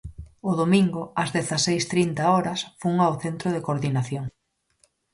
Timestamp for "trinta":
1.93-2.23